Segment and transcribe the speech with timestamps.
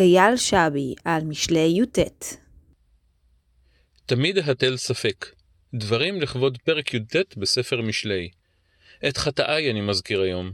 [0.00, 1.98] אייל שבי על משלי י"ט
[4.06, 5.26] תמיד התל ספק.
[5.74, 8.28] דברים לכבוד פרק י"ט בספר משלי.
[9.08, 10.52] את חטאיי אני מזכיר היום.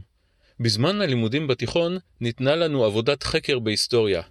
[0.59, 4.21] בזמן הלימודים בתיכון ניתנה לנו עבודת חקר בהיסטוריה.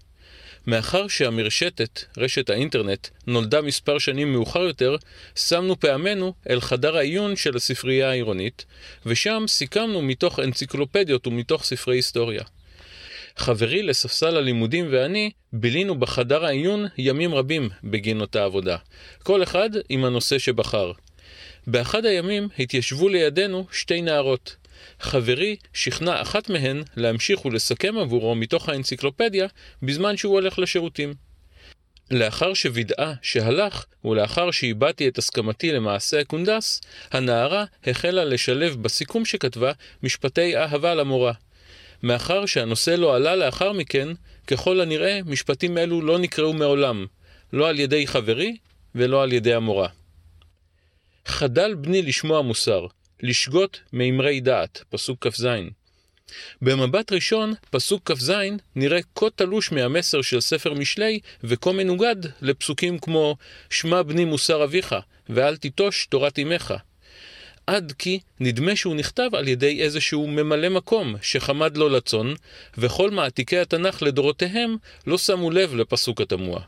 [0.67, 4.97] מאחר שהמרשתת, רשת האינטרנט, נולדה מספר שנים מאוחר יותר,
[5.35, 8.65] שמנו פעמנו אל חדר העיון של הספרייה העירונית,
[9.07, 12.43] ושם סיכמנו מתוך אנציקלופדיות ומתוך ספרי היסטוריה.
[13.39, 18.77] חברי לספסל הלימודים ואני בילינו בחדר העיון ימים רבים בגין אותה עבודה,
[19.23, 20.93] כל אחד עם הנושא שבחר.
[21.67, 24.57] באחד הימים התיישבו לידינו שתי נערות.
[25.01, 29.47] חברי שכנע אחת מהן להמשיך ולסכם עבורו מתוך האנציקלופדיה
[29.83, 31.15] בזמן שהוא הולך לשירותים.
[32.11, 36.81] לאחר שווידאה שהלך, ולאחר שהבעתי את הסכמתי למעשה הקונדס,
[37.13, 41.33] הנערה החלה לשלב בסיכום שכתבה משפטי אהבה למורה.
[42.03, 44.09] מאחר שהנושא לא עלה לאחר מכן,
[44.47, 47.07] ככל הנראה משפטים אלו לא נקראו מעולם,
[47.53, 48.57] לא על ידי חברי
[48.95, 49.89] ולא על ידי המורה.
[51.27, 52.87] חדל בני לשמוע מוסר,
[53.23, 55.47] לשגות מאמרי דעת, פסוק כ"ז.
[56.63, 58.33] במבט ראשון, פסוק כ"ז
[58.77, 63.37] נראה כה תלוש מהמסר של ספר משלי וכה מנוגד לפסוקים כמו
[63.71, 64.95] שמע בני מוסר אביך
[65.29, 66.75] ואל תיטוש תורת אמך.
[67.69, 72.35] עד כי נדמה שהוא נכתב על ידי איזשהו ממלא מקום שחמד לו לצון,
[72.79, 76.61] וכל מעתיקי התנ"ך לדורותיהם לא שמו לב לפסוק התמוה.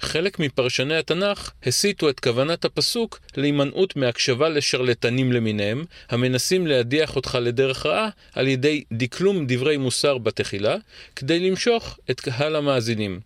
[0.00, 7.86] חלק מפרשני התנ"ך הסיטו את כוונת הפסוק להימנעות מהקשבה לשרלטנים למיניהם, המנסים להדיח אותך לדרך
[7.86, 10.76] רעה על ידי דקלום דברי מוסר בתחילה,
[11.16, 13.20] כדי למשוך את קהל המאזינים.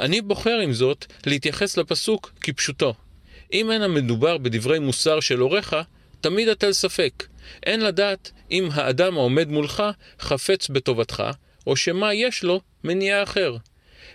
[0.00, 2.94] אני בוחר עם זאת להתייחס לפסוק כפשוטו.
[3.52, 5.76] אם אין המדובר בדברי מוסר של הוריך,
[6.26, 7.26] תמיד הטל ספק.
[7.66, 9.82] אין לדעת אם האדם העומד מולך
[10.20, 11.22] חפץ בטובתך,
[11.66, 13.56] או שמה יש לו מניע אחר.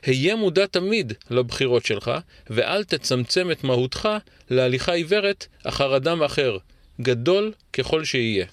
[0.04, 2.12] היה מודע תמיד לבחירות שלך,
[2.50, 4.10] ואל תצמצם את מהותך
[4.50, 6.58] להליכה עיוורת אחר אדם אחר,
[7.02, 8.46] גדול ככל שיהיה.